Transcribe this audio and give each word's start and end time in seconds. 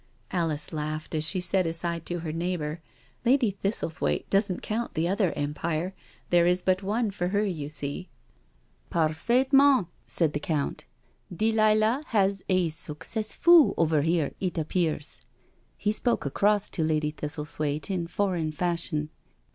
."Alice 0.41 0.73
laughed, 0.73 1.13
as 1.13 1.23
she 1.29 1.39
said 1.39 1.67
aside 1.67 2.07
to 2.07 2.21
her 2.21 2.31
neighbour:" 2.31 2.81
Lady 3.23 3.51
Thistlethwaite 3.63 4.27
doesn't 4.31 4.63
count 4.63 4.95
the 4.95 5.07
other 5.07 5.31
Empire, 5.35 5.93
there 6.31 6.47
is 6.47 6.63
but 6.63 6.81
one 6.81 7.11
for 7.11 7.27
her, 7.27 7.45
you 7.45 7.69
see."" 7.69 8.09
Parfaltement!" 8.91 9.89
said 10.17 10.33
the 10.33 10.39
Count." 10.39 10.85
Delilah 11.41 12.01
has 12.07 12.43
a' 12.49 12.69
succes 12.71 13.35
fott' 13.35 13.75
over 13.77 14.01
here, 14.01 14.31
it 14.39 14.57
appears," 14.57 15.21
he 15.77 15.91
spoke 15.91 16.25
across 16.25 16.67
to 16.71 16.83
Lady 16.83 17.11
Thistlethwaite 17.11 17.91
in 17.91 18.07
foreign 18.07 18.51
fashion. 18.51 19.11